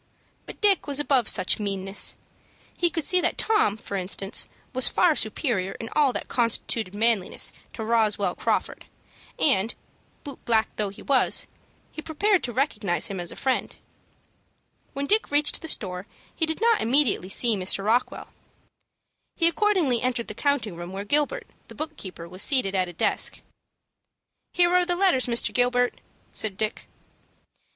[0.47, 2.15] But Dick was above such meanness.
[2.75, 7.53] He could see that Tom, for instance, was far superior in all that constituted manliness
[7.73, 8.85] to Roswell Crawford,
[9.37, 9.75] and,
[10.23, 11.45] boot black though he was,
[11.91, 13.75] he prepared to recognize him as a friend.
[14.93, 17.85] When Dick reached the store, he did not immediately see Mr.
[17.85, 18.29] Rockwell.
[19.35, 22.93] He accordingly entered the counting room where Gilbert, the book keeper, was seated at a
[22.93, 23.41] desk.
[24.51, 25.53] "Here are the letters, Mr.
[25.53, 26.87] Gilbert," said Dick.